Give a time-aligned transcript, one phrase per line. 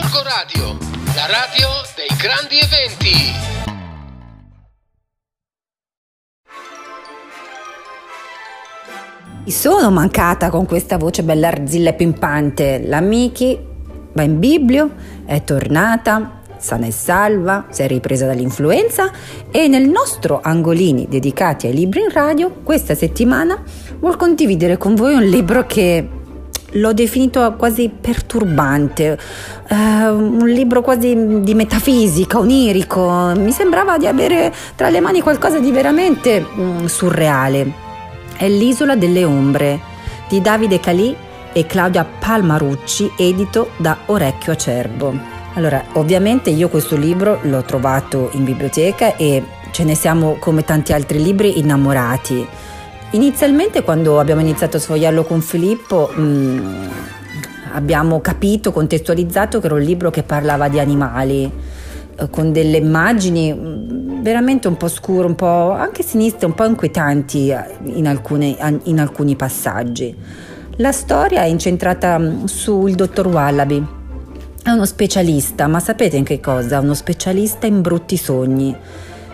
[0.00, 0.78] Gorgo Radio,
[1.16, 3.32] la radio dei grandi eventi.
[9.44, 12.80] Mi sono mancata con questa voce bella arzilla e pimpante.
[12.86, 13.58] La Miki
[14.12, 19.10] va in biblio, è tornata, sana e salva, si è ripresa dall'influenza
[19.50, 23.60] e nel nostro angolini dedicati ai libri in radio questa settimana
[23.98, 26.17] vuol condividere con voi un libro che
[26.72, 29.18] l'ho definito quasi perturbante,
[29.70, 35.58] uh, un libro quasi di metafisica, onirico, mi sembrava di avere tra le mani qualcosa
[35.58, 37.86] di veramente mm, surreale.
[38.36, 39.80] È L'isola delle ombre
[40.28, 41.14] di Davide Calì
[41.52, 45.36] e Claudia Palmarucci, edito da Orecchio Acerbo.
[45.54, 50.92] Allora, ovviamente io questo libro l'ho trovato in biblioteca e ce ne siamo come tanti
[50.92, 52.46] altri libri innamorati.
[53.12, 56.88] Inizialmente quando abbiamo iniziato a sfogliarlo con Filippo mh, mm,
[57.72, 61.50] abbiamo capito, contestualizzato che era un libro che parlava di animali,
[62.16, 66.66] eh, con delle immagini mm, veramente un po' scure, un po' anche sinistre, un po'
[66.66, 70.14] inquietanti eh, in, alcune, in alcuni passaggi.
[70.76, 73.86] La storia è incentrata mm, sul dottor Wallaby.
[74.62, 76.80] È uno specialista, ma sapete in che cosa?
[76.80, 78.76] Uno specialista in brutti sogni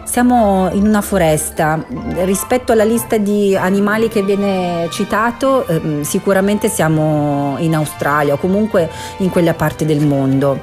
[0.04, 1.84] siamo in una foresta,
[2.22, 8.90] rispetto alla lista di animali che viene citato, ehm, sicuramente siamo in Australia o comunque
[9.18, 10.58] in quella parte del mondo.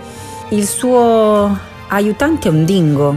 [0.49, 1.57] Il suo
[1.89, 3.15] aiutante è un dingo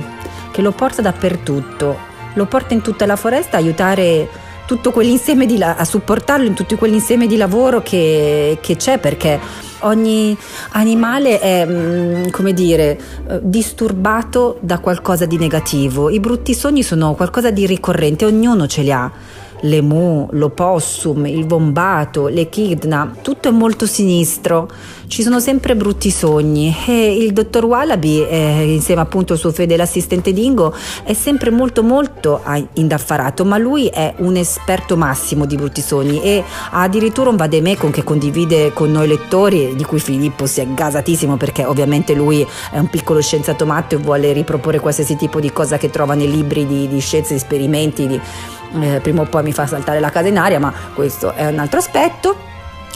[0.51, 1.97] che lo porta dappertutto,
[2.35, 4.29] lo porta in tutta la foresta a aiutare
[4.67, 9.39] tutto quell'insieme di la- a supportarlo in tutto quell'insieme di lavoro che, che c'è perché
[9.85, 10.37] ogni
[10.73, 16.11] animale è, mm, come dire, eh, disturbato da qualcosa di negativo.
[16.11, 19.11] I brutti sogni sono qualcosa di ricorrente, ognuno ce li ha
[19.65, 24.69] l'emu, l'opossum, il vombato, l'echidna, tutto è molto sinistro,
[25.07, 26.75] ci sono sempre brutti sogni.
[26.87, 31.83] E il dottor Wallaby, eh, insieme appunto al suo fedele assistente Dingo, è sempre molto
[31.83, 32.43] molto
[32.75, 37.91] indaffarato, ma lui è un esperto massimo di brutti sogni e ha addirittura un vademecum
[37.91, 42.79] che condivide con noi lettori, di cui Filippo si è gasatissimo perché ovviamente lui è
[42.79, 46.67] un piccolo scienziato matto e vuole riproporre qualsiasi tipo di cosa che trova nei libri
[46.67, 48.21] di, di scienze, esperimenti, di,
[48.81, 51.59] eh, prima o poi mi fa saltare la casa in aria, ma questo è un
[51.59, 52.37] altro aspetto.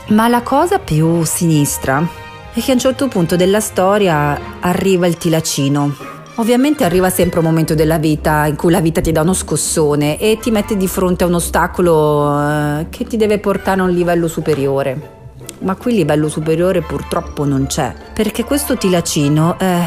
[0.09, 2.07] Ma la cosa più sinistra
[2.53, 5.95] è che a un certo punto della storia arriva il tilacino.
[6.37, 10.19] Ovviamente arriva sempre un momento della vita in cui la vita ti dà uno scossone
[10.19, 13.91] e ti mette di fronte a un ostacolo eh, che ti deve portare a un
[13.91, 15.17] livello superiore.
[15.61, 19.81] Ma qui il livello superiore purtroppo non c'è, perché questo tilacino eh,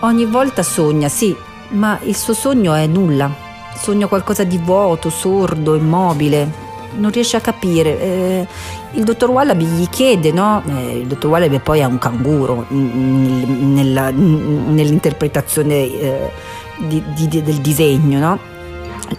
[0.00, 1.34] ogni volta sogna, sì,
[1.70, 3.45] ma il suo sogno è nulla
[3.86, 6.50] sogna qualcosa di vuoto, sordo, immobile,
[6.96, 8.00] non riesce a capire.
[8.00, 8.46] Eh,
[8.94, 10.60] il dottor Wallaby gli chiede, no?
[10.66, 16.30] Eh, il dottor Wallaby poi è un canguro nella, nell'interpretazione eh,
[16.78, 18.38] di, di, del disegno, no?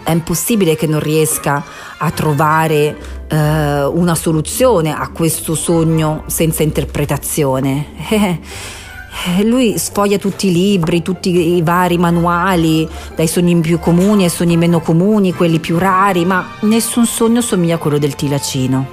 [0.02, 1.64] È impossibile che non riesca
[1.96, 7.86] a trovare eh, una soluzione a questo sogno senza interpretazione.
[9.26, 14.30] Eh, lui sfoglia tutti i libri, tutti i vari manuali, dai sogni più comuni ai
[14.30, 18.86] sogni meno comuni, quelli più rari, ma nessun sogno somiglia a quello del tilacino.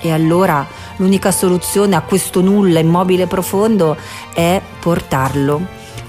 [0.00, 0.66] E allora
[0.96, 3.96] l'unica soluzione a questo nulla immobile profondo
[4.34, 5.60] è portarlo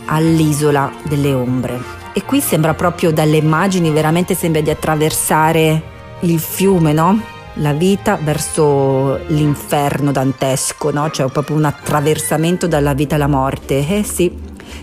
[0.05, 1.79] all'isola delle ombre.
[2.13, 5.81] E qui sembra proprio dalle immagini, veramente sembra di attraversare
[6.21, 7.37] il fiume, no?
[7.55, 11.09] La vita verso l'inferno dantesco, no?
[11.09, 13.85] cioè proprio un attraversamento dalla vita alla morte.
[13.87, 14.33] Eh sì,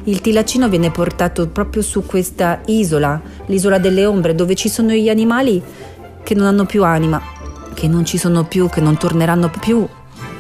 [0.04, 5.09] il tilacino viene portato proprio su questa isola, l'isola delle ombre, dove ci sono gli
[5.09, 5.62] animali
[6.22, 7.21] che non hanno più anima,
[7.75, 9.87] che non ci sono più, che non torneranno più,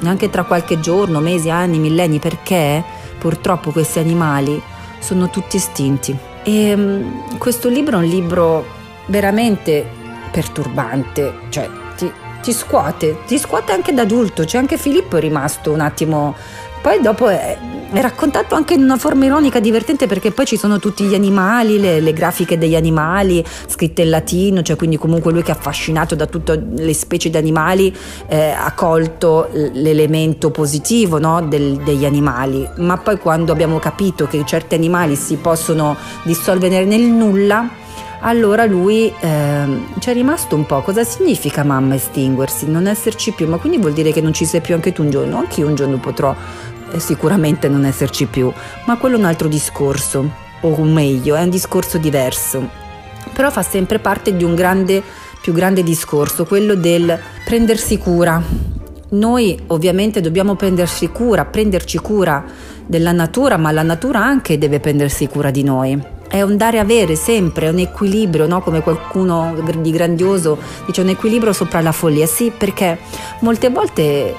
[0.00, 2.82] neanche tra qualche giorno, mesi, anni, millenni, perché
[3.18, 4.60] purtroppo questi animali
[4.98, 6.16] sono tutti estinti.
[6.42, 8.64] E um, questo libro è un libro
[9.06, 9.84] veramente
[10.30, 11.68] perturbante, cioè
[12.46, 16.36] ti, scuote, ti scuote anche da adulto, c'è anche Filippo è rimasto un attimo.
[16.80, 17.58] Poi dopo è,
[17.90, 21.80] è, raccontato anche in una forma ironica divertente perché poi ci sono tutti gli animali,
[21.80, 26.14] le, le, grafiche degli animali scritte in latino, cioè quindi comunque lui che è affascinato
[26.14, 27.92] da tutte le specie di animali
[28.28, 34.44] eh, ha colto l'elemento positivo no, del, degli animali, ma poi quando abbiamo capito che
[34.46, 37.68] certi animali si possono dissolvere nel nulla,
[38.20, 40.82] allora lui eh, ci è rimasto un po'.
[40.82, 42.68] Cosa significa mamma estinguersi?
[42.68, 45.10] Non esserci più, ma quindi vuol dire che non ci sei più anche tu un
[45.10, 45.38] giorno?
[45.38, 46.34] Anche io un giorno potrò
[46.92, 48.52] eh, sicuramente non esserci più,
[48.86, 50.30] ma quello è un altro discorso,
[50.60, 52.84] o meglio, è un discorso diverso.
[53.32, 55.02] Però fa sempre parte di un grande,
[55.40, 58.42] più grande discorso, quello del prendersi cura,
[59.08, 62.44] noi ovviamente dobbiamo prendersi cura, prenderci cura
[62.84, 66.14] della natura, ma la natura anche deve prendersi cura di noi.
[66.28, 68.60] È un dare avere sempre, un equilibrio, no?
[68.60, 72.26] come qualcuno di grandioso dice un equilibrio sopra la follia.
[72.26, 72.98] Sì, perché
[73.40, 74.34] molte volte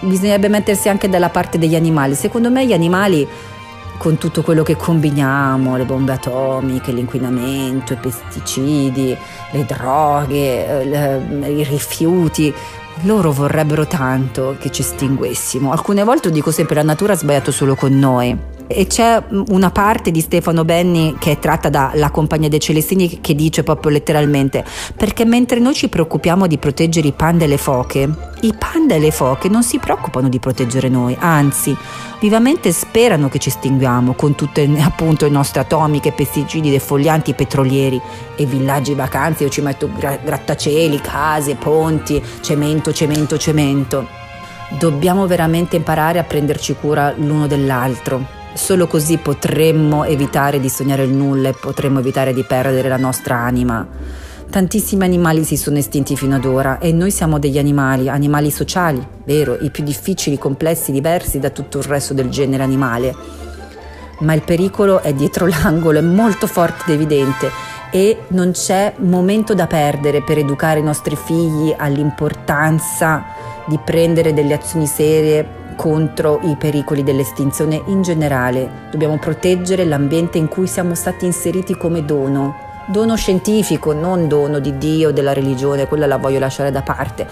[0.00, 2.14] bisognerebbe mettersi anche dalla parte degli animali.
[2.14, 3.26] Secondo me gli animali
[4.02, 9.16] con tutto quello che combiniamo, le bombe atomiche, l'inquinamento, i pesticidi,
[9.52, 12.52] le droghe, le, i rifiuti,
[13.02, 15.72] loro vorrebbero tanto che ci estinguessimo.
[15.72, 18.50] Alcune volte dico sempre la natura ha sbagliato solo con noi.
[18.66, 23.34] E c'è una parte di Stefano Benni che è tratta dalla Compagnia dei Celestini che
[23.34, 24.64] dice proprio letteralmente
[24.96, 28.08] perché mentre noi ci preoccupiamo di proteggere i panda e le foche,
[28.40, 31.76] i panda e le foche non si preoccupano di proteggere noi, anzi
[32.20, 38.00] vivamente sperano che ci estinguiamo con tutte appunto le nostre atomiche, pesticidi, defolianti, petrolieri
[38.36, 42.22] e villaggi vacanze, io ci metto grattacieli, case, ponti,
[42.90, 44.08] cemento, cemento, cemento.
[44.78, 51.12] Dobbiamo veramente imparare a prenderci cura l'uno dell'altro Solo così potremmo evitare di sognare il
[51.12, 53.86] nulla e potremmo evitare di perdere la nostra anima.
[54.50, 59.04] Tantissimi animali si sono estinti fino ad ora e noi siamo degli animali, animali sociali,
[59.24, 63.14] vero, i più difficili, complessi, diversi da tutto il resto del genere animale.
[64.18, 69.54] Ma il pericolo è dietro l'angolo, è molto forte ed evidente e non c'è momento
[69.54, 73.22] da perdere per educare i nostri figli all'importanza
[73.66, 78.88] di prendere delle azioni serie contro i pericoli dell'estinzione in generale.
[78.90, 82.70] Dobbiamo proteggere l'ambiente in cui siamo stati inseriti come dono.
[82.86, 87.26] Dono scientifico, non dono di Dio, della religione, quella la voglio lasciare da parte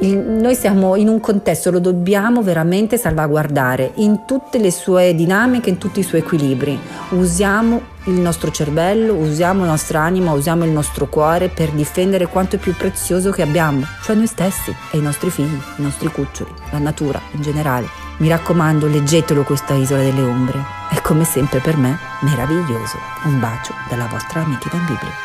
[0.00, 5.70] il, noi siamo in un contesto, lo dobbiamo veramente salvaguardare in tutte le sue dinamiche,
[5.70, 6.78] in tutti i suoi equilibri.
[7.10, 12.56] Usiamo il nostro cervello, usiamo la nostra anima, usiamo il nostro cuore per difendere quanto
[12.56, 16.52] è più prezioso che abbiamo, cioè noi stessi e i nostri figli, i nostri cuccioli,
[16.70, 17.88] la natura in generale.
[18.18, 20.64] Mi raccomando, leggetelo questa isola delle ombre.
[20.90, 22.96] È come sempre per me meraviglioso.
[23.24, 25.24] Un bacio dalla vostra amica in Bibbia.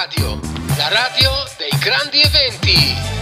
[0.00, 0.40] Radio,
[0.76, 3.19] la radio dei grandi eventi.